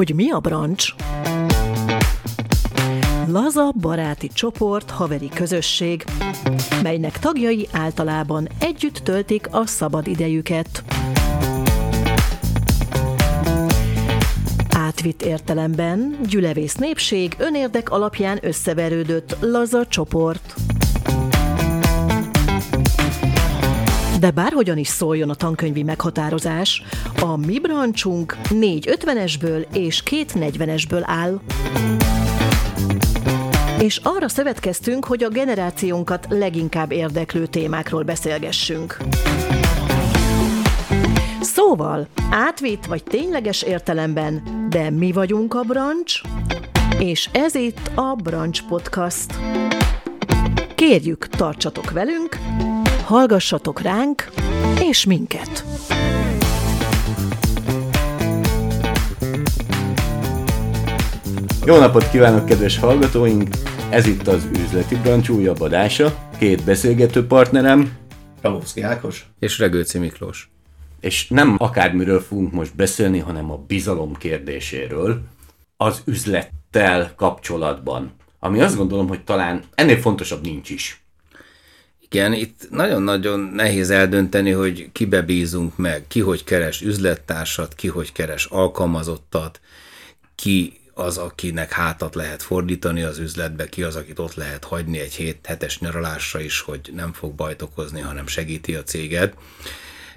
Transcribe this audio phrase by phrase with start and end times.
[0.00, 0.94] hogy mi a brancs?
[3.26, 6.04] Laza baráti csoport, haveri közösség,
[6.82, 10.84] melynek tagjai általában együtt töltik a szabad idejüket.
[14.70, 20.54] Átvitt értelemben gyülevész népség önérdek alapján összeverődött laza csoport.
[24.20, 26.82] De bárhogyan is szóljon a tankönyvi meghatározás,
[27.20, 31.40] a mi brancsunk négy 50-esből és két 40-esből áll.
[33.78, 38.96] És arra szövetkeztünk, hogy a generációnkat leginkább érdeklő témákról beszélgessünk.
[41.40, 46.20] Szóval, átvitt vagy tényleges értelemben, de mi vagyunk a brancs,
[46.98, 49.34] és ez itt a Brancs Podcast.
[50.74, 52.38] Kérjük, tartsatok velünk,
[53.10, 54.30] hallgassatok ránk
[54.80, 55.64] és minket!
[61.64, 63.48] Jó napot kívánok, kedves hallgatóink!
[63.88, 66.28] Ez itt az Üzleti Brancs újabb adása.
[66.38, 67.96] Két beszélgető partnerem.
[68.40, 69.26] Ravovszki Ákos.
[69.38, 70.50] És Regőci Miklós.
[71.00, 75.20] És nem akármiről fogunk most beszélni, hanem a bizalom kérdéséről
[75.76, 78.12] az üzlettel kapcsolatban.
[78.38, 81.04] Ami azt gondolom, hogy talán ennél fontosabb nincs is.
[82.12, 88.12] Igen, itt nagyon-nagyon nehéz eldönteni, hogy kibe bízunk meg, ki hogy keres üzlettársat, ki hogy
[88.12, 89.60] keres alkalmazottat,
[90.34, 95.12] ki az, akinek hátat lehet fordítani az üzletbe, ki az, akit ott lehet hagyni egy
[95.12, 99.34] hét hetes nyaralásra is, hogy nem fog bajt okozni, hanem segíti a céget.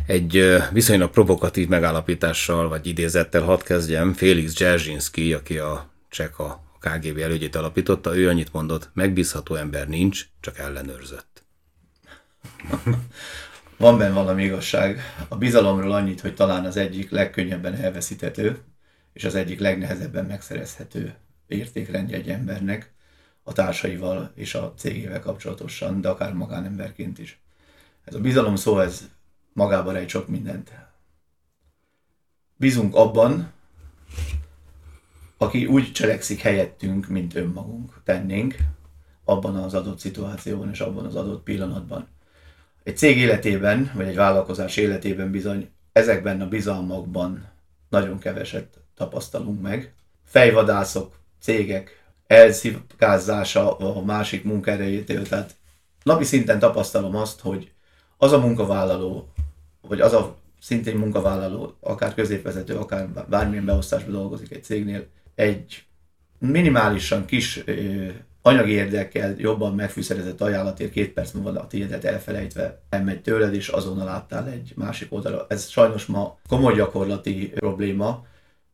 [0.08, 7.18] Egy viszonylag provokatív megállapítással, vagy idézettel hadd kezdjem, Félix Dzerzsinski, aki a Csek a KGB
[7.18, 11.33] elődjét alapította, ő annyit mondott, megbízható ember nincs, csak ellenőrzött.
[13.78, 15.00] Van benne valami igazság.
[15.28, 18.64] A bizalomról annyit, hogy talán az egyik legkönnyebben elveszíthető,
[19.14, 21.16] és az egyik legnehezebben megszerezhető
[21.48, 22.94] értékrendje egy embernek
[23.44, 27.42] a társaival és a cégével kapcsolatosan, de akár magánemberként is.
[28.04, 29.10] Ez a bizalom szó, ez
[29.54, 30.72] magában egy sok mindent.
[32.56, 33.52] Bízunk abban,
[35.38, 38.56] aki úgy cselekszik helyettünk, mint önmagunk tennénk,
[39.24, 42.08] abban az adott szituációban és abban az adott pillanatban.
[42.84, 47.52] Egy cég életében, vagy egy vállalkozás életében bizony ezekben a bizalmakban
[47.90, 49.94] nagyon keveset tapasztalunk meg.
[50.24, 55.56] Fejvadászok, cégek elszívkázása a másik munkaerejétől, tehát
[56.04, 57.72] napi szinten tapasztalom azt, hogy
[58.18, 59.28] az a munkavállaló,
[59.82, 65.84] vagy az a szintén munkavállaló, akár középvezető, akár bármilyen beosztásban dolgozik egy cégnél, egy
[66.40, 67.64] minimálisan kis
[68.46, 74.06] anyagi érdekkel jobban megfűszerezett ajánlatért két perc múlva a tiédet elfelejtve elmegy tőled, és azonnal
[74.06, 75.46] láttál egy másik oldalra.
[75.50, 78.26] Ez sajnos ma komoly gyakorlati probléma,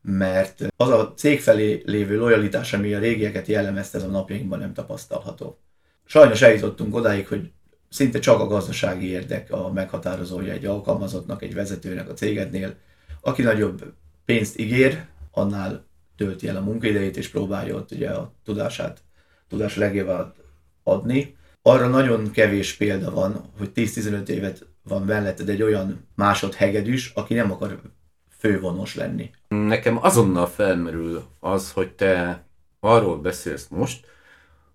[0.02, 4.72] mert az a cég felé lévő lojalitás, ami a régieket jellemezte, ez a napjainkban nem
[4.72, 5.58] tapasztalható.
[6.04, 7.50] Sajnos eljutottunk odáig, hogy
[7.88, 12.74] szinte csak a gazdasági érdek a meghatározója egy alkalmazottnak, egy vezetőnek a cégednél.
[13.20, 13.92] Aki nagyobb
[14.24, 19.02] pénzt ígér, annál tölti el a munkaidejét, és próbálja ott ugye a tudását,
[19.50, 20.34] tudás legjobbát
[20.82, 21.36] adni.
[21.62, 27.52] Arra nagyon kevés példa van, hogy 10-15 évet van melletted egy olyan másodhegedűs, aki nem
[27.52, 27.80] akar
[28.38, 29.30] fővonos lenni.
[29.48, 32.44] Nekem azonnal felmerül az, hogy te
[32.80, 34.06] arról beszélsz most,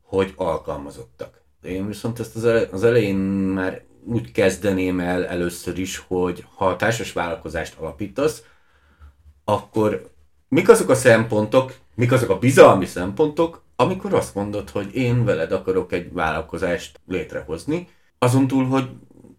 [0.02, 1.42] hogy alkalmazottak.
[1.64, 2.36] Én viszont ezt
[2.72, 8.44] az elején már úgy kezdeném el először is, hogy ha társas vállalkozást alapítasz,
[9.44, 10.10] akkor
[10.48, 15.52] mik azok a szempontok, mik azok a bizalmi szempontok, amikor azt mondod, hogy én veled
[15.52, 17.88] akarok egy vállalkozást létrehozni,
[18.20, 18.90] azon túl, hogy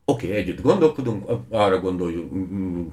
[0.05, 2.31] oké, okay, együtt gondolkodunk, arra gondoljuk,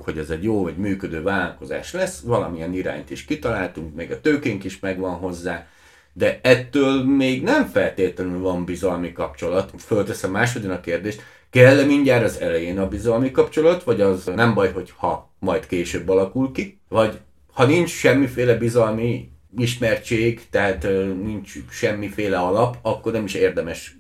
[0.02, 4.64] hogy ez egy jó vagy működő vállalkozás lesz, valamilyen irányt is kitaláltunk, még a tőkénk
[4.64, 5.68] is megvan hozzá,
[6.14, 9.74] de ettől még nem feltétlenül van bizalmi kapcsolat.
[9.78, 14.54] Fölteszem másodin a kérdést, kell -e mindjárt az elején a bizalmi kapcsolat, vagy az nem
[14.54, 17.20] baj, hogy ha majd később alakul ki, vagy
[17.54, 20.84] ha nincs semmiféle bizalmi ismertség, tehát
[21.24, 23.98] nincs semmiféle alap, akkor nem is érdemes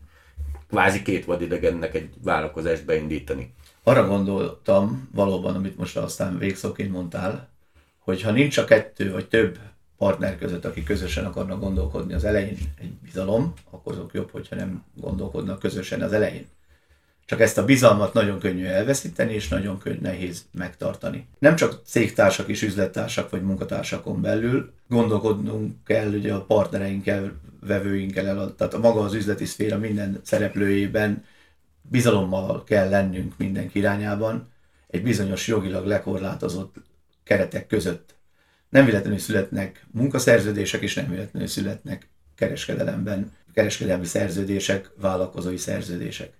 [0.69, 3.53] kvázi két vadidegennek egy vállalkozást beindítani.
[3.83, 7.49] Arra gondoltam valóban, amit most aztán végszóként mondtál,
[7.99, 9.57] hogy ha nincs a kettő vagy több
[9.97, 14.83] partner között, akik közösen akarnak gondolkodni az elején egy bizalom, akkor azok jobb, hogyha nem
[14.95, 16.45] gondolkodnak közösen az elején.
[17.25, 21.27] Csak ezt a bizalmat nagyon könnyű elveszíteni, és nagyon könnyű nehéz megtartani.
[21.39, 28.73] Nem csak cégtársak és üzlettársak vagy munkatársakon belül gondolkodnunk kell ugye a partnereinkkel, vevőinkkel, tehát
[28.73, 31.23] a maga az üzleti szféra minden szereplőjében
[31.81, 34.51] bizalommal kell lennünk mindenki irányában,
[34.87, 36.75] egy bizonyos jogilag lekorlátozott
[37.23, 38.15] keretek között.
[38.69, 46.33] nem véletlenül születnek munkaszerződések, és nem véletlenül születnek kereskedelemben, kereskedelmi szerződések, vállalkozói szerződések.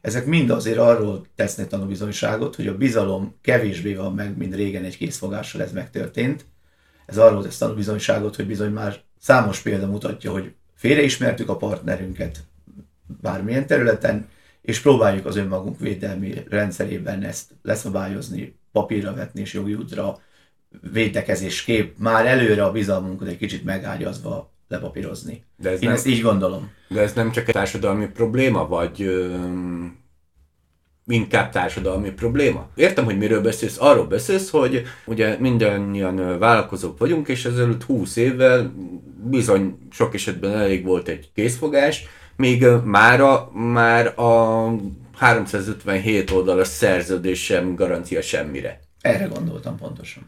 [0.00, 4.96] Ezek mind azért arról tesznek tanúbizonyságot, hogy a bizalom kevésbé van meg, mint régen egy
[4.96, 6.44] készfogással ez megtörtént.
[7.06, 12.38] Ez arról tesz tanúbizonyságot, hogy bizony már számos példa mutatja, hogy félreismertük a partnerünket
[13.20, 14.28] bármilyen területen,
[14.62, 20.20] és próbáljuk az önmagunk védelmi rendszerében ezt leszabályozni, papírra vetni és jogi útra
[20.92, 25.44] védekezésképp már előre a bizalmunkat egy kicsit megágyazva lepapírozni.
[25.56, 26.70] De ez Én nem, ezt így gondolom.
[26.88, 29.34] De ez nem csak egy társadalmi probléma, vagy ö,
[31.06, 32.68] inkább társadalmi probléma?
[32.74, 33.76] Értem, hogy miről beszélsz.
[33.80, 38.74] Arról beszélsz, hogy ugye mindannyian vállalkozók vagyunk, és ezelőtt 20 évvel
[39.24, 42.06] bizony sok esetben elég volt egy készfogás,
[42.36, 44.66] még mára már a
[45.16, 48.80] 357 oldalas szerződés sem garancia semmire.
[49.00, 50.26] Erre gondoltam pontosan.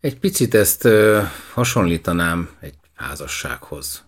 [0.00, 1.20] Egy picit ezt ö,
[1.52, 4.04] hasonlítanám egy házassághoz.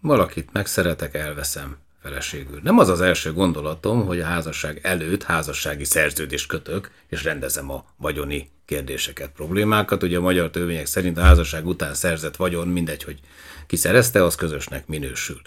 [0.00, 2.60] Valakit megszeretek, elveszem feleségül.
[2.62, 7.84] Nem az az első gondolatom, hogy a házasság előtt házassági szerződést kötök, és rendezem a
[7.96, 10.02] vagyoni kérdéseket, problémákat.
[10.02, 13.18] Ugye a magyar törvények szerint a házasság után szerzett vagyon, mindegy, hogy
[13.66, 15.40] ki szerezte, az közösnek minősül.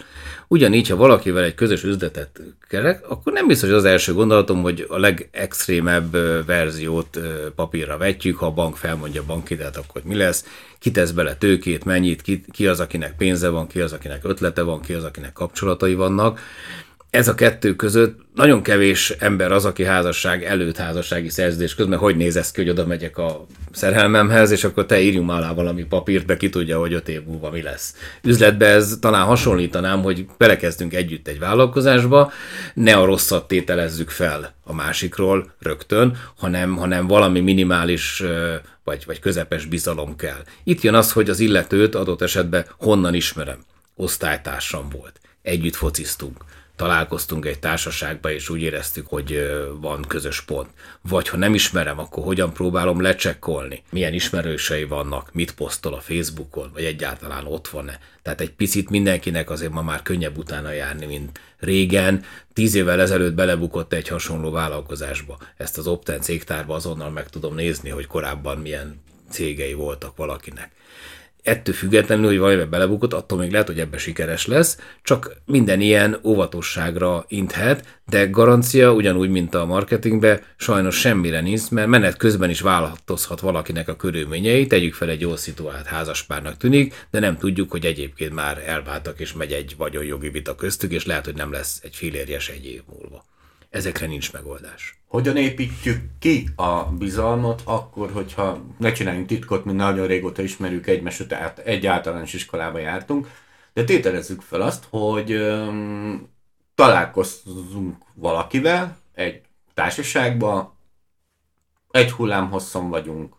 [0.48, 4.98] Ugyanígy, ha valakivel egy közös üzletet kerek, akkor nem biztos az első gondolatom, hogy a
[4.98, 6.12] legextrémebb
[6.46, 7.20] verziót
[7.54, 10.44] papírra vetjük, ha a bank felmondja a bankidet, akkor mi lesz,
[10.78, 14.62] ki tesz bele tőkét, mennyit, ki, ki az, akinek pénze van, ki az, akinek ötlete
[14.62, 16.40] van, ki az, akinek kapcsolatai vannak
[17.16, 22.16] ez a kettő között nagyon kevés ember az, aki házasság előtt házassági szerződés közben, hogy
[22.16, 26.26] néz ez ki, hogy oda megyek a szerelmemhez, és akkor te írjunk alá valami papírt,
[26.26, 27.94] de ki tudja, hogy öt év múlva mi lesz.
[28.22, 32.32] Üzletbe ez talán hasonlítanám, hogy belekezdünk együtt egy vállalkozásba,
[32.74, 38.22] ne a rosszat tételezzük fel a másikról rögtön, hanem, hanem valami minimális
[38.84, 40.44] vagy, vagy közepes bizalom kell.
[40.64, 43.58] Itt jön az, hogy az illetőt adott esetben honnan ismerem.
[43.94, 45.20] Osztálytársam volt.
[45.42, 46.44] Együtt fociztunk
[46.76, 49.50] találkoztunk egy társaságba, és úgy éreztük, hogy
[49.80, 50.68] van közös pont.
[51.00, 56.70] Vagy ha nem ismerem, akkor hogyan próbálom lecsekkolni, milyen ismerősei vannak, mit posztol a Facebookon,
[56.72, 57.98] vagy egyáltalán ott van-e.
[58.22, 62.24] Tehát egy picit mindenkinek azért ma már könnyebb utána járni, mint régen.
[62.52, 65.38] Tíz évvel ezelőtt belebukott egy hasonló vállalkozásba.
[65.56, 69.00] Ezt az Opten cégtárba azonnal meg tudom nézni, hogy korábban milyen
[69.30, 70.70] cégei voltak valakinek
[71.46, 76.18] ettől függetlenül, hogy valamivel belebukott, attól még lehet, hogy ebbe sikeres lesz, csak minden ilyen
[76.24, 82.60] óvatosságra inthet, de garancia ugyanúgy, mint a marketingbe, sajnos semmire nincs, mert menet közben is
[82.60, 87.86] változhat valakinek a körülményei, tegyük fel egy jól szituált házaspárnak tűnik, de nem tudjuk, hogy
[87.86, 91.96] egyébként már elváltak és megy egy vagyonjogi vita köztük, és lehet, hogy nem lesz egy
[91.96, 93.24] filérjes egy év múlva.
[93.70, 95.00] Ezekre nincs megoldás.
[95.06, 101.28] Hogyan építjük ki a bizalmat akkor, hogyha ne csináljunk titkot, mint nagyon régóta ismerjük egymást,
[101.28, 103.28] tehát egy általános iskolába jártunk,
[103.72, 105.54] de tételezzük fel azt, hogy
[106.74, 109.42] találkozunk valakivel egy
[109.74, 110.76] társaságba,
[111.90, 113.34] egy hullám hosszon vagyunk,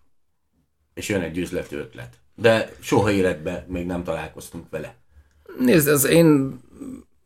[0.94, 2.20] és jön egy üzleti ötlet.
[2.36, 4.96] De soha életben még nem találkoztunk vele.
[5.60, 6.60] Nézd, az én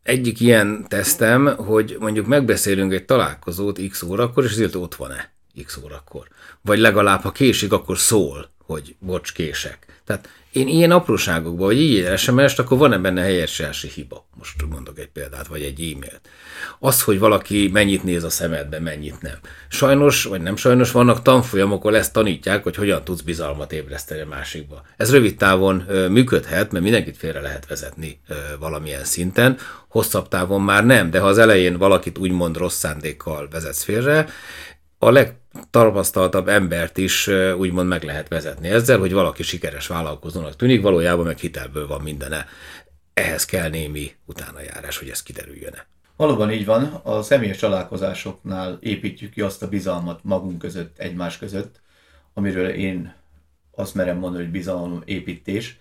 [0.04, 5.32] egyik ilyen tesztem, hogy mondjuk megbeszélünk egy találkozót x órakor, és azért ott van-e
[5.66, 6.28] x órakor.
[6.62, 9.91] Vagy legalább, ha késik, akkor szól, hogy bocs, kések.
[10.12, 14.28] Tehát én ilyen apróságokban, vagy így SMS-t, akkor van-e benne helyesírási hiba?
[14.38, 16.22] Most mondok egy példát, vagy egy e-mailt.
[16.80, 19.38] Az, hogy valaki mennyit néz a szemedbe, mennyit nem.
[19.70, 24.28] Sajnos, vagy nem sajnos, vannak tanfolyamok, ahol ezt tanítják, hogy hogyan tudsz bizalmat ébreszteni a
[24.28, 24.82] másikba.
[24.98, 25.76] Ez rövid távon
[26.10, 28.20] működhet, mert mindenkit félre lehet vezetni
[28.60, 33.84] valamilyen szinten, hosszabb távon már nem, de ha az elején valakit úgymond rossz szándékkal vezetsz
[33.84, 34.28] félre,
[35.04, 37.28] a legtapasztaltabb embert is
[37.58, 42.46] úgymond meg lehet vezetni ezzel, hogy valaki sikeres vállalkozónak tűnik, valójában meg hitelből van mindene.
[43.14, 45.86] Ehhez kell némi utánajárás, hogy ez kiderüljön-e.
[46.16, 51.82] Valóban így van, a személyes találkozásoknál építjük ki azt a bizalmat magunk között, egymás között,
[52.34, 53.14] amiről én
[53.72, 55.80] azt merem mondani, hogy bizalom építés,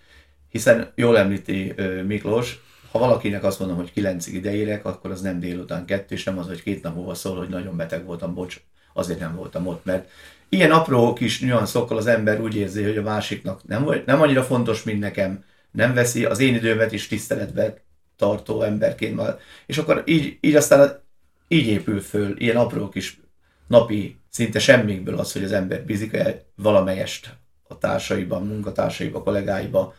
[0.48, 1.74] hiszen jól említi
[2.06, 2.60] Miklós,
[2.90, 6.46] ha valakinek azt mondom, hogy kilencig ideérek, akkor az nem délután kettő, és nem az,
[6.46, 8.60] hogy két nap múlva szól, hogy nagyon beteg voltam, bocs,
[8.92, 10.08] azért nem voltam ott, mert
[10.48, 14.82] ilyen apró kis nüanszokkal az ember úgy érzi, hogy a másiknak nem, nem annyira fontos,
[14.82, 17.82] mint nekem, nem veszi az én időmet is tiszteletbe
[18.16, 19.20] tartó emberként.
[19.66, 21.02] És akkor így, így aztán
[21.48, 23.20] így épül föl, ilyen apró kis
[23.66, 27.36] napi, szinte semmikből az, hogy az ember bízik -e valamelyest
[27.68, 29.94] a társaiban, munkatársaiban, kollégáiba,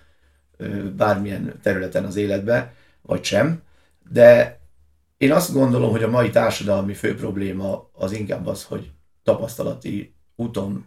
[0.95, 3.61] bármilyen területen az életbe, vagy sem.
[4.11, 4.59] De
[5.21, 8.91] én azt gondolom, hogy a mai társadalmi fő probléma az inkább az, hogy
[9.23, 10.85] tapasztalati úton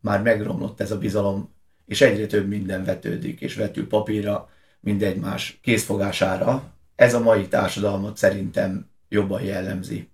[0.00, 1.54] már megromlott ez a bizalom
[1.86, 4.48] és egyre több minden vetődik, és vetül papírra,
[4.80, 6.72] mindegy más készfogására.
[6.94, 10.08] Ez a mai társadalmat szerintem jobban jellemzi,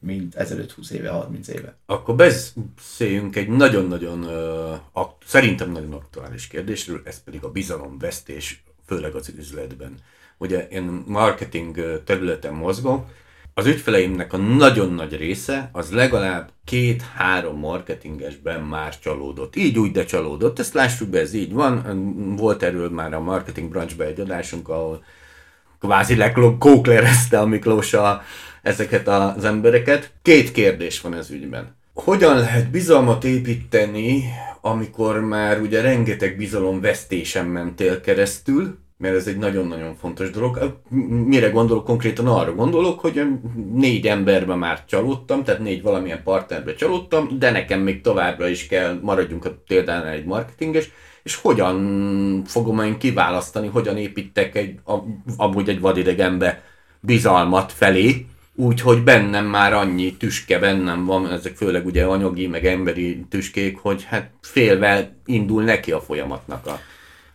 [0.00, 1.76] mint ezelőtt 20 éve, 30 éve.
[1.86, 4.26] Akkor beszéljünk egy nagyon-nagyon,
[5.26, 9.94] szerintem nagyon aktuális kérdésről, ez pedig a bizalomvesztés, főleg az üzletben.
[10.38, 13.06] Ugye én marketing területen mozgok,
[13.58, 19.56] az ügyfeleimnek a nagyon nagy része az legalább két-három marketingesben már csalódott.
[19.56, 20.58] Így úgy, de csalódott.
[20.58, 22.36] Ezt lássuk be, ez így van.
[22.36, 25.04] Volt erről már a marketing branchban egy adásunk, ahol
[25.80, 28.22] kvázi lekóklerezte a Miklós a,
[28.62, 30.12] ezeket az embereket.
[30.22, 31.76] Két kérdés van ez ügyben.
[31.94, 34.24] Hogyan lehet bizalmat építeni,
[34.60, 40.80] amikor már ugye rengeteg bizalom vesztésen mentél keresztül, mert ez egy nagyon-nagyon fontos dolog.
[41.24, 42.26] Mire gondolok konkrétan?
[42.26, 43.22] Arra gondolok, hogy
[43.74, 48.98] négy emberben már csalódtam, tehát négy valamilyen partnerbe csalódtam, de nekem még továbbra is kell,
[49.02, 50.90] maradjunk a példánál egy marketinges,
[51.22, 54.78] és hogyan fogom én kiválasztani, hogyan építek egy,
[55.36, 56.62] amúgy egy vadidegenbe
[57.00, 63.24] bizalmat felé, úgyhogy bennem már annyi tüske bennem van, ezek főleg ugye anyagi, meg emberi
[63.28, 66.78] tüskék, hogy hát félve indul neki a folyamatnak a...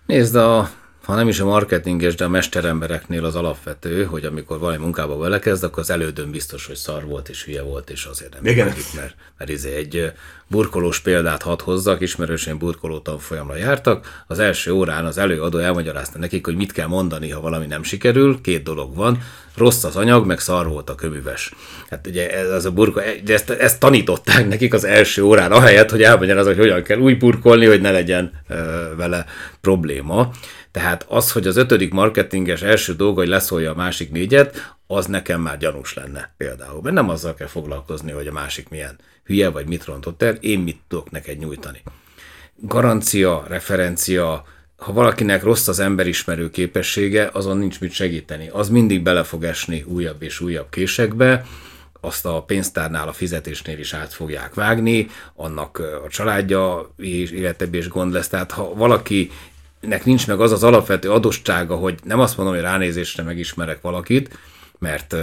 [0.06, 0.70] Nézd, a
[1.04, 5.64] ha nem is a marketinges, de a mesterembereknél az alapvető, hogy amikor valami munkába belekezd,
[5.64, 8.66] akkor az elődön biztos, hogy szar volt és hülye volt, és azért nem Igen.
[8.66, 10.12] Működik, mert, mert izé egy
[10.48, 14.24] burkolós példát hadd hozzak, ismerősen burkoló tanfolyamra jártak.
[14.28, 18.42] Az első órán az előadó elmagyarázta nekik, hogy mit kell mondani, ha valami nem sikerül.
[18.42, 19.18] Két dolog van,
[19.56, 21.54] rossz az anyag, meg szar volt a köműves.
[21.90, 25.90] Hát ugye ez, az a burko, de ezt, ezt, tanították nekik az első órán, ahelyett,
[25.90, 28.56] hogy elmagyarázok, hogy hogyan kell úgy burkolni, hogy ne legyen ö,
[28.96, 29.26] vele
[29.62, 30.32] probléma.
[30.74, 35.42] Tehát az, hogy az ötödik marketinges első dolga, hogy leszólja a másik négyet, az nekem
[35.42, 36.82] már gyanús lenne például.
[36.82, 40.60] Mert nem azzal kell foglalkozni, hogy a másik milyen hülye, vagy mit rontott el, én
[40.60, 41.82] mit tudok neked nyújtani.
[42.56, 48.50] Garancia, referencia, ha valakinek rossz az emberismerő képessége, azon nincs mit segíteni.
[48.50, 51.46] Az mindig bele fog esni újabb és újabb késekbe,
[52.02, 57.88] azt a pénztárnál, a fizetésnél is át fogják vágni, annak a családja és életebb és
[57.88, 58.28] gond lesz.
[58.28, 59.32] Tehát ha valaki
[59.88, 64.38] nek nincs meg az az alapvető adossága, hogy nem azt mondom, hogy ránézésre megismerek valakit,
[64.80, 65.16] mert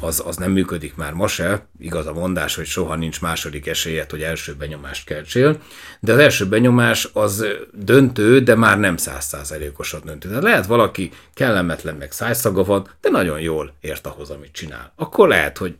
[0.00, 4.10] az, az nem működik már ma se, igaz a mondás, hogy soha nincs második esélyed,
[4.10, 5.60] hogy első benyomást keltsél,
[6.00, 10.28] de az első benyomás az döntő, de már nem százszázalékosan döntő.
[10.28, 14.92] Tehát lehet valaki kellemetlen, meg szájszaga van, de nagyon jól ért ahhoz, amit csinál.
[14.96, 15.74] Akkor lehet, hogy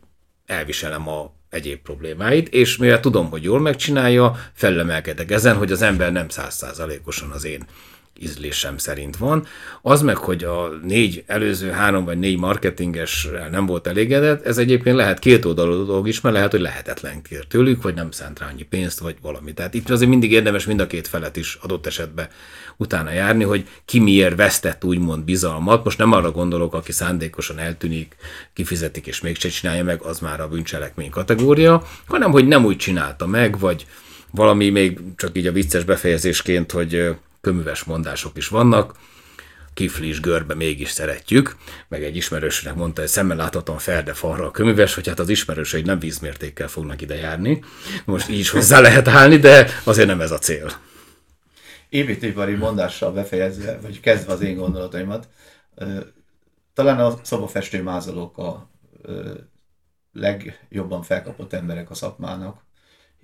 [0.45, 6.11] elviselem a egyéb problémáit, és mivel tudom, hogy jól megcsinálja, fellemelkedek ezen, hogy az ember
[6.11, 7.65] nem százszázalékosan az én
[8.19, 9.45] ízlésem szerint van.
[9.81, 14.95] Az meg, hogy a négy előző három vagy négy marketinges nem volt elégedett, ez egyébként
[14.95, 18.47] lehet két oldalú dolog is, mert lehet, hogy lehetetlen kér tőlük, vagy nem szánt rá
[18.47, 19.53] annyi pénzt, vagy valami.
[19.53, 22.27] Tehát itt azért mindig érdemes mind a két felet is adott esetben
[22.77, 25.83] utána járni, hogy ki miért vesztett úgymond bizalmat.
[25.83, 28.15] Most nem arra gondolok, aki szándékosan eltűnik,
[28.53, 33.27] kifizetik és mégse csinálja meg, az már a bűncselekmény kategória, hanem hogy nem úgy csinálta
[33.27, 33.85] meg, vagy
[34.31, 37.15] valami még csak így a vicces befejezésként, hogy
[37.45, 38.95] köműves mondások is vannak,
[39.73, 41.55] kiflis görbe mégis szeretjük,
[41.87, 45.81] meg egy ismerősnek mondta, hogy szemmel láthatóan ferde falra a köműves, hogy hát az ismerősei
[45.81, 47.63] nem vízmértékkel fognak ide járni.
[48.05, 50.71] Most így is hozzá lehet állni, de azért nem ez a cél.
[51.89, 55.27] Építőipari mondással befejezve, vagy kezdve az én gondolataimat,
[56.73, 58.69] talán a szobafestő mázolók a
[60.11, 62.64] legjobban felkapott emberek a szakmának,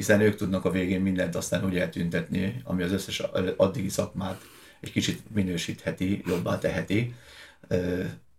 [0.01, 3.19] hiszen ők tudnak a végén mindent aztán úgy eltüntetni, ami az összes
[3.57, 4.41] addigi szakmát
[4.79, 7.15] egy kicsit minősítheti, jobbá teheti.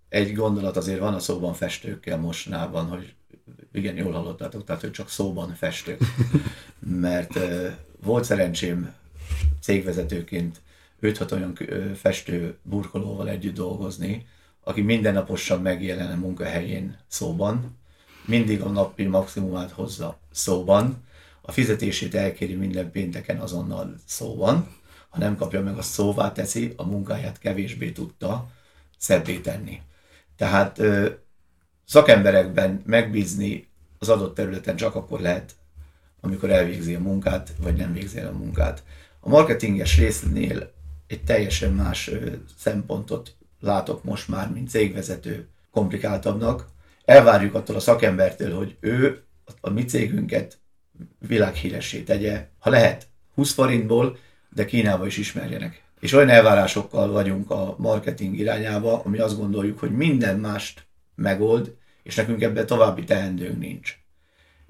[0.09, 3.15] Egy gondolat azért van a szóban festőkkel mostanában, hogy
[3.73, 6.01] igen, jól hallottátok, tehát hogy csak szóban festők.
[7.09, 7.39] Mert
[8.03, 8.95] volt szerencsém
[9.61, 10.61] cégvezetőként
[11.01, 11.59] 5 olyan
[11.95, 14.27] festő burkolóval együtt dolgozni,
[14.65, 17.79] aki mindennaposan megjelen a munkahelyén szóban,
[18.25, 21.11] mindig a napi maximumát hozza szóban,
[21.43, 24.69] a fizetését elkéri minden pénteken azonnal szóban,
[25.09, 28.51] ha nem kapja meg, a szóvá teszi, a munkáját kevésbé tudta
[28.99, 29.81] szebbé tenni.
[30.37, 31.11] Tehát ö,
[31.85, 33.69] szakemberekben megbízni
[33.99, 35.55] az adott területen csak akkor lehet,
[36.21, 38.83] amikor elvégzi a munkát, vagy nem végzi el a munkát.
[39.21, 40.73] A marketinges résznél
[41.07, 46.69] egy teljesen más ö, szempontot látok most már, mint cégvezető komplikáltabbnak.
[47.05, 49.23] Elvárjuk attól a szakembertől, hogy ő
[49.61, 50.62] a mi cégünket
[51.19, 54.19] világhíressé tegye, ha lehet, 20 forintból,
[54.55, 55.83] de Kínába is ismerjenek.
[56.01, 62.15] És olyan elvárásokkal vagyunk a marketing irányába, ami azt gondoljuk, hogy minden mást megold, és
[62.15, 63.99] nekünk ebben további teendőnk nincs.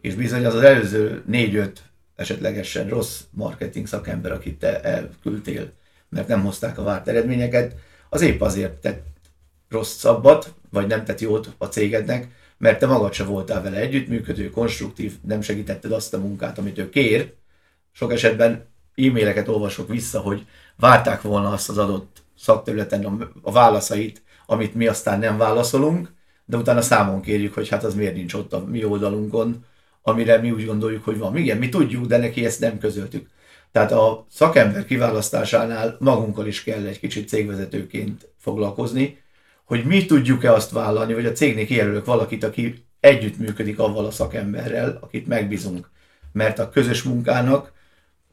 [0.00, 1.70] És bizony az az előző 4-5
[2.16, 5.72] esetlegesen rossz marketing szakember, akit te elküldtél
[6.12, 7.74] mert nem hozták a várt eredményeket,
[8.08, 9.06] az épp azért tett
[9.68, 12.28] rosszabbat, vagy nem tett jót a cégednek,
[12.62, 16.88] mert te magad se voltál vele együttműködő, konstruktív, nem segítetted azt a munkát, amit ő
[16.88, 17.32] kér.
[17.92, 24.74] Sok esetben e-maileket olvasok vissza, hogy várták volna azt az adott szakterületen a válaszait, amit
[24.74, 26.12] mi aztán nem válaszolunk,
[26.44, 29.64] de utána számon kérjük, hogy hát az miért nincs ott a mi oldalunkon,
[30.02, 31.36] amire mi úgy gondoljuk, hogy van.
[31.36, 33.28] Igen, mi tudjuk, de neki ezt nem közöltük.
[33.72, 39.21] Tehát a szakember kiválasztásánál magunkkal is kell egy kicsit cégvezetőként foglalkozni,
[39.64, 44.98] hogy mi tudjuk-e azt vállalni, vagy a cégnél kijelölök valakit, aki együttműködik avval a szakemberrel,
[45.00, 45.90] akit megbízunk.
[46.32, 47.72] Mert a közös munkának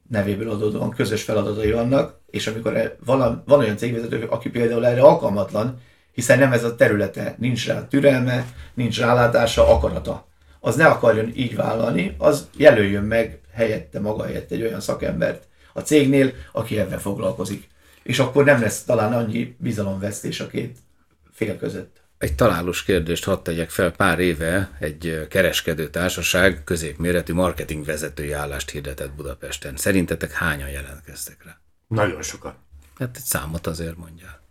[0.09, 5.01] nevéből adódóan közös feladatai vannak, és amikor e- van, van olyan cégvezető, aki például erre
[5.01, 5.81] alkalmatlan,
[6.11, 10.27] hiszen nem ez a területe, nincs rá türelme, nincs rálátása, akarata.
[10.59, 15.79] Az ne akarjon így vállalni, az jelöljön meg helyette, maga helyett egy olyan szakembert a
[15.79, 17.67] cégnél, aki ebben foglalkozik.
[18.03, 20.77] És akkor nem lesz talán annyi bizalomvesztés a két
[21.39, 22.01] fél között.
[22.17, 23.91] Egy találós kérdést hadd tegyek fel.
[23.91, 29.77] Pár éve egy kereskedő társaság középméretű marketing vezetői állást hirdetett Budapesten.
[29.77, 31.59] Szerintetek hányan jelentkeztek rá?
[31.87, 32.55] Nagyon sokan.
[32.97, 34.41] Hát egy számot azért mondjál.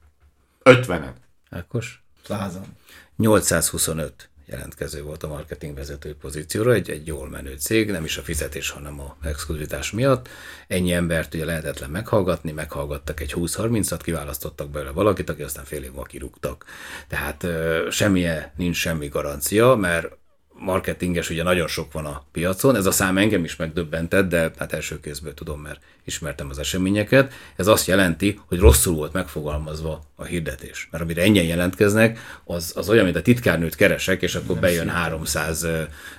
[0.64, 1.12] 50-en.
[1.50, 2.02] Ákos?
[2.26, 2.76] Százan.
[3.16, 8.22] 825 jelentkező volt a marketing vezető pozícióra, egy, egy jól menő cég, nem is a
[8.22, 10.28] fizetés, hanem a exkluzitás miatt.
[10.66, 15.88] Ennyi embert ugye lehetetlen meghallgatni, meghallgattak egy 20-30-at, kiválasztottak belőle valakit, aki aztán fél év
[15.88, 16.64] múlva kirúgtak.
[17.08, 17.46] Tehát
[17.90, 20.17] semmilyen, nincs semmi garancia, mert
[20.58, 24.72] marketinges ugye nagyon sok van a piacon, ez a szám engem is megdöbbentett, de hát
[24.72, 27.32] első kézből tudom, mert ismertem az eseményeket.
[27.56, 30.88] Ez azt jelenti, hogy rosszul volt megfogalmazva a hirdetés.
[30.90, 35.66] Mert amire ennyien jelentkeznek, az, az olyan, mint a titkárnőt keresek, és akkor bejön 300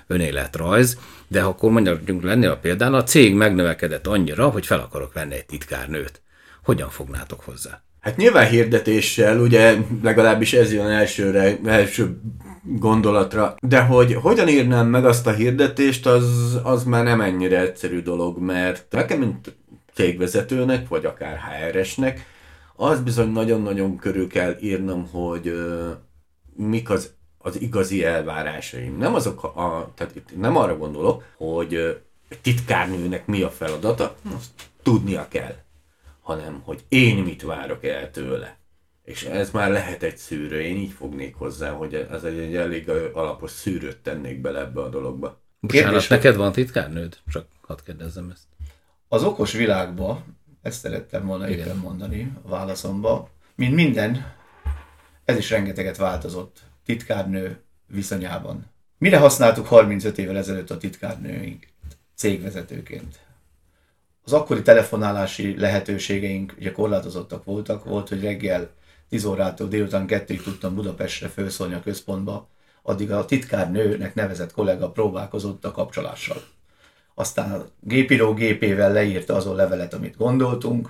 [0.08, 5.34] önéletrajz, de akkor mondjuk lenni a példán, a cég megnövekedett annyira, hogy fel akarok venni
[5.34, 6.21] egy titkárnőt.
[6.63, 7.82] Hogyan fognátok hozzá?
[8.01, 12.21] Hát nyilván hirdetéssel, ugye legalábbis ez jön elsőre, első
[12.63, 18.01] gondolatra, de hogy hogyan írnám meg azt a hirdetést, az, az már nem ennyire egyszerű
[18.01, 19.55] dolog, mert nekem, mint
[19.93, 22.25] cégvezetőnek, vagy akár HR-esnek,
[22.75, 25.89] az bizony nagyon-nagyon körül kell írnom, hogy uh,
[26.55, 28.97] mik az, az igazi elvárásaim.
[28.97, 31.89] Nem azok a, tehát itt nem arra gondolok, hogy uh,
[32.41, 34.51] titkárnőnek mi a feladata, azt
[34.83, 35.55] tudnia kell,
[36.30, 38.58] hanem hogy én mit várok el tőle.
[39.04, 42.89] És ez már lehet egy szűrő, én így fognék hozzá, hogy ez egy, egy elég
[43.13, 45.42] alapos szűrőt tennék bele ebbe a dologba.
[45.60, 47.18] Bocsánat, Kérdés, neked van titkárnőd?
[47.32, 48.44] Csak hadd kérdezzem ezt.
[49.08, 50.24] Az okos világba,
[50.62, 51.65] ezt szerettem volna Igen.
[51.65, 54.34] éppen mondani a válaszomba, mint minden,
[55.26, 58.65] ez is rengeteget változott titkárnő viszonyában.
[58.98, 61.68] Mire használtuk 35 évvel ezelőtt a titkárnőink
[62.15, 63.20] cégvezetőként?
[64.30, 68.70] Az akkori telefonálási lehetőségeink ugye korlátozottak voltak, volt, hogy reggel
[69.10, 72.50] 10 órától délután kettőig tudtam Budapestre felszólni a központba,
[72.82, 76.42] addig a titkárnőnek nevezett kollega próbálkozott a kapcsolással.
[77.13, 80.89] Aztán a gépíró gépével leírta azon levelet, amit gondoltunk,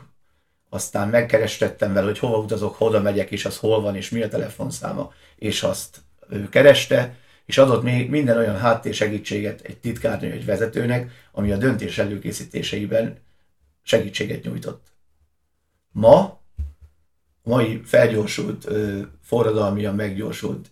[0.70, 4.28] aztán megkerestettem vele, hogy hova utazok, hova megyek, és az hol van, és mi a
[4.28, 5.98] telefonszáma, és azt
[6.30, 11.98] ő kereste, és adott még minden olyan háttérsegítséget egy titkárnő, egy vezetőnek, ami a döntés
[11.98, 13.28] előkészítéseiben
[13.90, 14.88] segítséget nyújtott.
[15.92, 16.40] Ma
[17.44, 18.68] mai felgyorsult,
[19.22, 20.70] forradalmian meggyorsult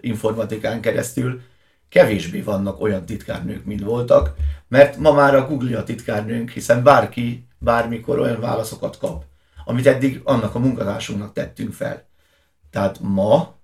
[0.00, 1.40] informatikán keresztül
[1.88, 4.34] kevésbé vannak olyan titkárnők, mint voltak,
[4.68, 9.24] mert ma már a Google a titkárnőnk, hiszen bárki bármikor olyan válaszokat kap,
[9.64, 12.08] amit eddig annak a munkatársunknak tettünk fel.
[12.70, 13.54] Tehát ma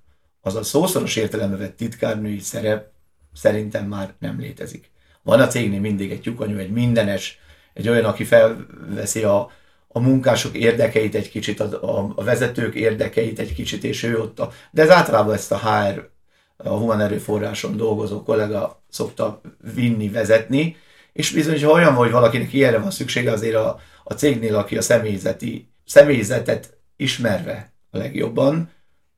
[0.40, 2.90] az a szószoros értelembe vett titkárnői szerep
[3.32, 4.90] szerintem már nem létezik.
[5.22, 7.40] Van a cégnél mindig egy tyukanyú, egy mindenes,
[7.76, 9.50] egy olyan, aki felveszi a,
[9.88, 14.50] a munkások érdekeit egy kicsit, a, a, vezetők érdekeit egy kicsit, és ő ott a...
[14.70, 16.10] De ez általában ezt a HR,
[16.56, 19.40] a human erőforráson dolgozó kollega szokta
[19.74, 20.76] vinni, vezetni,
[21.12, 24.82] és bizony, ha olyan hogy valakinek ilyenre van szüksége, azért a, a cégnél, aki a
[24.82, 28.70] személyzeti, személyzetet ismerve a legjobban,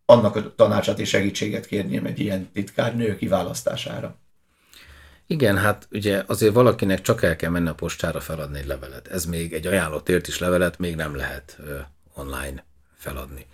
[0.05, 4.18] annak a tanácsát és segítséget kérném egy ilyen titkárnő kiválasztására.
[5.31, 9.09] Igen, hát ugye azért valakinek csak el kell menni a postára feladni egy levelet.
[9.09, 11.79] Ez még egy ajánlott is levelet még nem lehet ö,
[12.14, 12.64] online
[12.97, 13.47] feladni.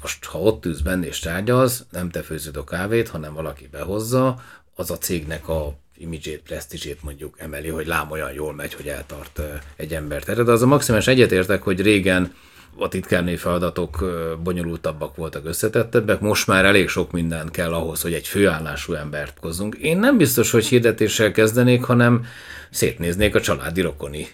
[0.00, 4.42] Most, ha ott ülsz benne és tárgyalsz, nem te főzöd a kávét, hanem valaki behozza,
[4.74, 9.40] az a cégnek a imidzsét, presztízsét mondjuk emeli, hogy lám olyan jól megy, hogy eltart
[9.76, 10.44] egy embert.
[10.44, 12.34] De az a maximális egyetértek, hogy régen
[12.78, 14.04] a titkárnői feladatok
[14.42, 19.74] bonyolultabbak voltak, összetettebbek, most már elég sok minden kell ahhoz, hogy egy főállású embert hozzunk.
[19.74, 22.24] Én nem biztos, hogy hirdetéssel kezdenék, hanem
[22.70, 24.26] szétnéznék a családi rokoni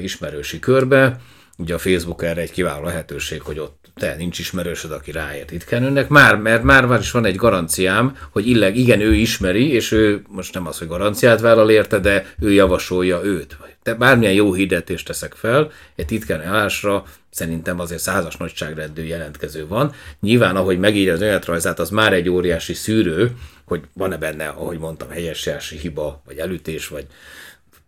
[0.00, 1.20] ismerősi körbe,
[1.58, 6.08] ugye a Facebook erre egy kiváló lehetőség, hogy ott te nincs ismerősöd, aki ráért titkárnőnek,
[6.08, 10.22] már, mert már, már is van egy garanciám, hogy illeg, igen, ő ismeri, és ő
[10.28, 13.56] most nem az, hogy garanciát vállal érte, de ő javasolja őt.
[13.82, 19.92] Te bármilyen jó hirdetést teszek fel, egy titkárnő állásra szerintem azért százas nagyságrendű jelentkező van.
[20.20, 23.30] Nyilván, ahogy megírja az önéletrajzát, az már egy óriási szűrő,
[23.64, 27.06] hogy van-e benne, ahogy mondtam, helyesjási hiba, vagy elütés, vagy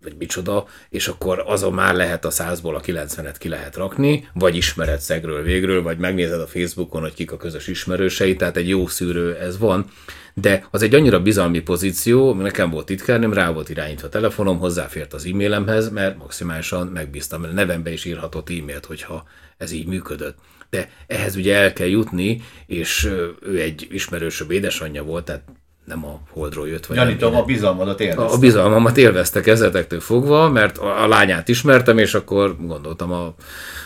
[0.05, 4.57] vagy micsoda, és akkor azon már lehet a százból a 90-et ki lehet rakni, vagy
[4.57, 8.87] ismered szegről végről, vagy megnézed a Facebookon, hogy kik a közös ismerősei, tehát egy jó
[8.87, 9.91] szűrő ez van,
[10.35, 15.13] de az egy annyira bizalmi pozíció, nekem volt titkárnőm, rá volt irányítva a telefonom, hozzáfért
[15.13, 19.25] az e-mailemhez, mert maximálisan megbíztam, mert nevembe is írhatott e-mailt, hogyha
[19.57, 20.39] ez így működött.
[20.71, 23.05] De ehhez ugye el kell jutni, és
[23.41, 25.43] ő egy ismerősöbb édesanyja volt, tehát
[25.85, 26.87] nem a holdról jött.
[26.87, 28.35] Vagy Gyanítom, a bizalmadat élvezte.
[28.37, 33.35] A bizalmamat élvezte kezdetektől fogva, mert a lányát ismertem, és akkor gondoltam a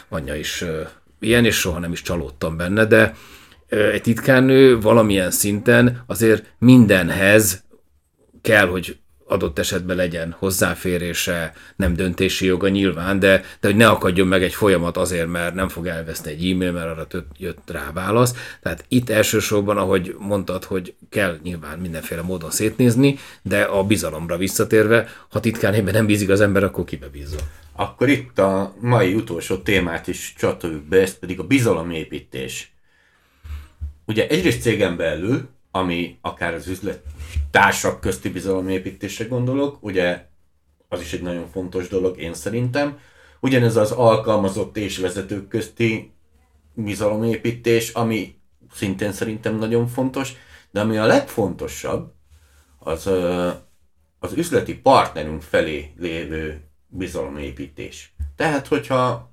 [0.09, 0.65] anyja is
[1.21, 3.15] ilyen, és soha nem is csalódtam benne, de
[3.69, 7.65] egy titkárnő valamilyen szinten azért mindenhez
[8.43, 8.99] kell, hogy
[9.29, 14.55] adott esetben legyen hozzáférése, nem döntési joga nyilván, de, de hogy ne akadjon meg egy
[14.55, 18.35] folyamat azért, mert nem fog elveszni egy e-mail, mert arra jött rá válasz.
[18.63, 25.09] Tehát itt elsősorban, ahogy mondtad, hogy kell nyilván mindenféle módon szétnézni, de a bizalomra visszatérve,
[25.31, 27.39] ha titkárnében nem bízik az ember, akkor kibe bízza.
[27.73, 32.73] Akkor itt a mai utolsó témát is csatoljuk be, ez pedig a bizalomépítés.
[34.05, 37.03] Ugye egyrészt cégen belül, ami akár az üzlet
[37.51, 40.27] társak közti bizalomépítésre gondolok, ugye
[40.89, 42.99] az is egy nagyon fontos dolog én szerintem.
[43.41, 46.13] Ugyanez az alkalmazott és vezetők közti
[46.75, 48.37] bizalomépítés, ami
[48.73, 50.33] szintén szerintem nagyon fontos,
[50.71, 52.13] de ami a legfontosabb,
[52.79, 53.11] az
[54.19, 58.15] az üzleti partnerünk felé lévő bizalomépítés.
[58.37, 59.33] Tehát, hogyha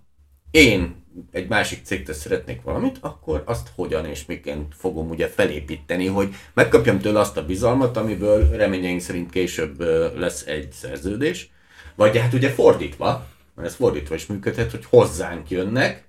[0.52, 6.36] én egy másik cégtől szeretnék valamit, akkor azt hogyan és miként fogom ugye felépíteni, hogy
[6.54, 9.80] megkapjam tőle azt a bizalmat, amiből reményeink szerint később
[10.17, 11.49] lesz egy szerződés.
[11.95, 16.04] Vagy hát ugye fordítva, mert ez fordítva is működhet, hogy hozzánk jönnek,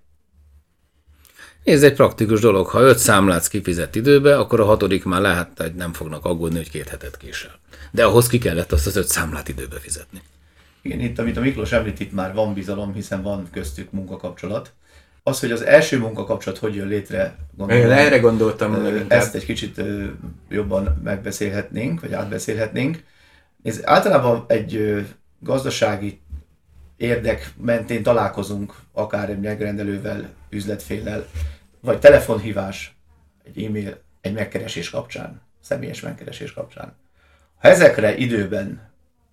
[1.64, 2.66] ez egy praktikus dolog.
[2.66, 6.70] Ha öt számlát kifizet időbe, akkor a hatodik már lehet, hogy nem fognak aggódni, hogy
[6.70, 7.58] két hetet késel.
[7.90, 10.20] De ahhoz ki kellett azt az öt számlát időbe fizetni.
[10.82, 14.72] Igen, itt, amit a Miklós említ, itt már van bizalom, hiszen van köztük munkakapcsolat
[15.26, 18.86] az, hogy az első munkakapcsolat hogy jön létre, gondolom, Én erre gondoltam.
[19.08, 19.80] Ezt egy kicsit
[20.48, 23.04] jobban megbeszélhetnénk, vagy átbeszélhetnénk.
[23.62, 25.04] Ez általában egy
[25.38, 26.20] gazdasági
[26.96, 31.26] érdek mentén találkozunk akár egy megrendelővel, üzletféllel,
[31.80, 32.96] vagy telefonhívás,
[33.44, 36.96] egy e-mail, egy megkeresés kapcsán, személyes megkeresés kapcsán.
[37.58, 38.90] Ha ezekre időben,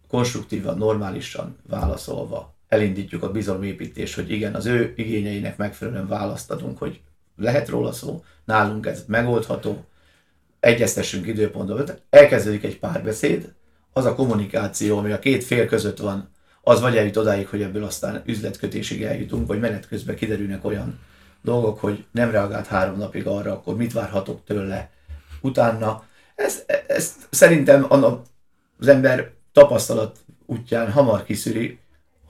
[0.07, 7.01] konstruktívan, normálisan válaszolva elindítjuk a bizalomépítést, hogy igen, az ő igényeinek megfelelően választ adunk, hogy
[7.35, 9.85] lehet róla szó, nálunk ez megoldható,
[10.59, 13.53] egyeztessünk időpontot, elkezdődik egy párbeszéd,
[13.93, 16.29] az a kommunikáció, ami a két fél között van,
[16.61, 20.99] az vagy eljut odáig, hogy ebből aztán üzletkötésig eljutunk, vagy menet közben kiderülnek olyan
[21.41, 24.91] dolgok, hogy nem reagált három napig arra, akkor mit várhatok tőle
[25.41, 26.03] utána.
[26.35, 27.85] Ez, ez szerintem
[28.79, 31.79] az ember tapasztalat útján hamar kiszűri,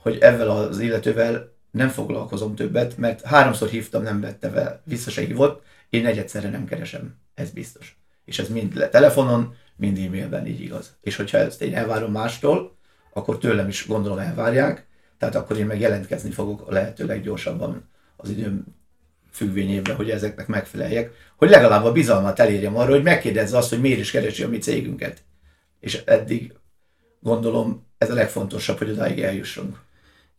[0.04, 5.20] hogy ezzel az illetővel nem foglalkozom többet, mert háromszor hívtam, nem vette fel, vissza se
[5.20, 7.98] hívott, én negyedszerre nem keresem, ez biztos.
[8.24, 10.96] És ez mind le telefonon, mind e-mailben így igaz.
[11.00, 12.76] És hogyha ezt én elvárom mástól,
[13.12, 14.86] akkor tőlem is gondolom elvárják,
[15.18, 18.64] tehát akkor én meg jelentkezni fogok a lehető leggyorsabban az időm
[19.30, 24.00] függvényében, hogy ezeknek megfeleljek, hogy legalább a bizalmat elérjem arra, hogy megkérdezze azt, hogy miért
[24.00, 25.22] is keresi a mi cégünket.
[25.80, 26.52] És eddig
[27.20, 29.83] gondolom ez a legfontosabb, hogy odáig eljussunk.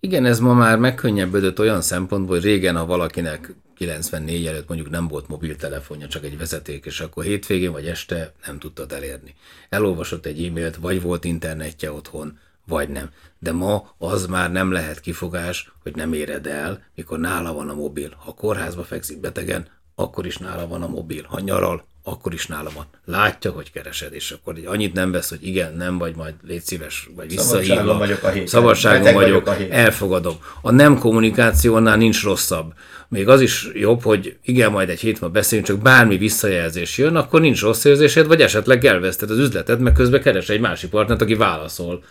[0.06, 5.08] Igen, ez ma már megkönnyebbödött olyan szempontból, hogy régen, ha valakinek 94 előtt mondjuk nem
[5.08, 9.36] volt mobiltelefonja, csak egy vezeték, és akkor hétvégén vagy este nem tudtad elérni.
[9.70, 13.10] Elolvasott egy e-mailt, vagy volt internetje otthon, vagy nem.
[13.40, 17.76] De ma az már nem lehet kifogás, hogy nem éred el, mikor nála van a
[17.76, 18.16] mobil.
[18.18, 21.24] Ha kórházba fekszik betegen, akkor is nála van a mobil.
[21.28, 22.86] Ha nyaral, akkor is nála van.
[23.06, 27.10] Látja, hogy keresed, és akkor annyit nem vesz, hogy igen, nem vagy, majd légy szíves,
[27.16, 27.76] vagy visszahívva.
[27.76, 28.48] Szabadságon vagyok a.
[28.48, 30.36] Szabadságon vagyok, vagyok a elfogadom.
[30.62, 32.74] A nem kommunikációnál nincs rosszabb.
[33.10, 37.16] Még az is jobb, hogy igen, majd egy hét ma beszélünk, csak bármi visszajelzés jön,
[37.16, 41.22] akkor nincs rossz érzésed, vagy esetleg elveszted az üzletet, mert közben keres egy másik partnert,
[41.22, 42.04] aki válaszol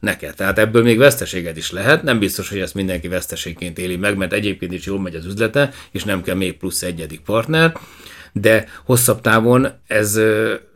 [0.00, 0.34] neked.
[0.34, 4.32] Tehát ebből még veszteséged is lehet, nem biztos, hogy ezt mindenki veszteségként éli meg, mert
[4.32, 7.72] egyébként is jól megy az üzlete, és nem kell még plusz egyedik partner
[8.32, 10.20] de hosszabb távon ez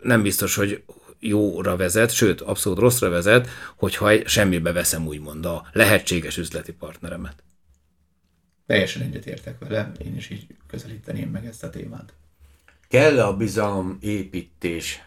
[0.03, 0.83] nem biztos, hogy
[1.21, 7.43] jóra vezet, sőt, abszolút rosszra vezet, hogyha semmibe veszem úgymond a lehetséges üzleti partneremet.
[8.67, 12.13] Teljesen egyetértek vele, én is így közelíteném meg ezt a témát.
[12.89, 15.03] Kell a bizalom építés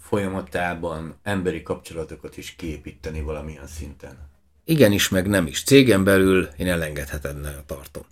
[0.00, 4.28] folyamatában emberi kapcsolatokat is kiépíteni valamilyen szinten?
[4.64, 5.64] Igenis, meg nem is.
[5.64, 8.02] Cégen belül én elengedhetetlenül tartom.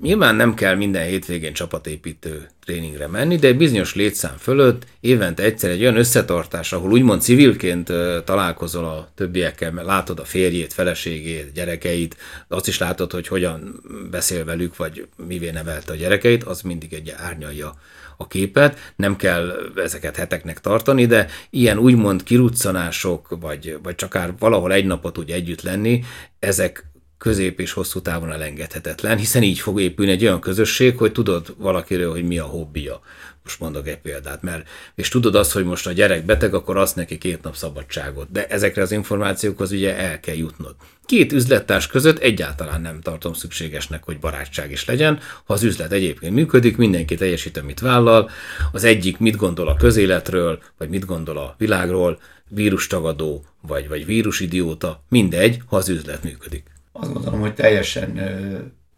[0.00, 5.70] Nyilván nem kell minden hétvégén csapatépítő tréningre menni, de egy bizonyos létszám fölött évente egyszer
[5.70, 7.92] egy olyan összetartás, ahol úgymond civilként
[8.24, 12.16] találkozol a többiekkel, látod a férjét, feleségét, gyerekeit,
[12.48, 17.14] azt is látod, hogy hogyan beszél velük, vagy mivé nevelte a gyerekeit, az mindig egy
[17.16, 17.74] árnyalja
[18.16, 24.72] a képet, nem kell ezeket heteknek tartani, de ilyen úgymond kiruccanások, vagy, vagy csak valahol
[24.72, 26.04] egy napot úgy együtt lenni,
[26.38, 26.91] ezek
[27.22, 32.10] közép és hosszú távon elengedhetetlen, hiszen így fog épülni egy olyan közösség, hogy tudod valakiről,
[32.10, 33.00] hogy mi a hobbija.
[33.42, 36.96] Most mondok egy példát, mert és tudod azt, hogy most a gyerek beteg, akkor azt
[36.96, 38.32] neki két nap szabadságot.
[38.32, 40.74] De ezekre az információkhoz ugye el kell jutnod.
[41.06, 45.18] Két üzlettárs között egyáltalán nem tartom szükségesnek, hogy barátság is legyen.
[45.44, 48.30] Ha az üzlet egyébként működik, mindenki teljesít, amit vállal,
[48.72, 55.02] az egyik mit gondol a közéletről, vagy mit gondol a világról, vírustagadó, vagy, vagy vírusidióta,
[55.08, 58.20] mindegy, ha az üzlet működik azt gondolom, hogy teljesen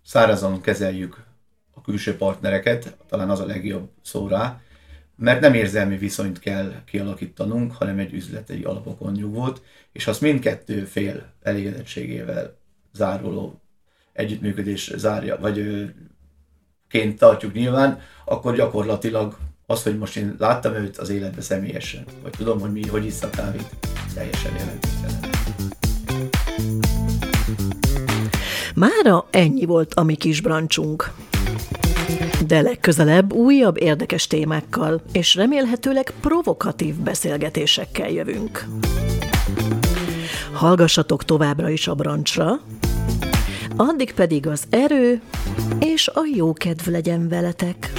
[0.04, 1.24] szárazon kezeljük
[1.74, 4.61] a külső partnereket, talán az a legjobb szó rá,
[5.16, 11.33] mert nem érzelmi viszonyt kell kialakítanunk, hanem egy üzleti alapokon nyugodt, és azt mindkettő fél
[11.42, 12.57] elégedettségével
[12.92, 13.61] záruló
[14.12, 15.88] együttműködés zárja, vagy
[16.88, 22.33] ként tartjuk nyilván, akkor gyakorlatilag az, hogy most én láttam őt az életbe személyesen, vagy
[22.33, 23.76] tudom, hogy mi, hogy iszak kávét,
[24.14, 25.83] teljesen jelentéktelen.
[28.74, 31.10] Mára ennyi volt a mi kis brancsunk.
[32.46, 38.66] De legközelebb újabb érdekes témákkal és remélhetőleg provokatív beszélgetésekkel jövünk.
[40.52, 42.60] Hallgassatok továbbra is a brancsra,
[43.76, 45.20] addig pedig az erő
[45.80, 47.92] és a jó kedv legyen veletek.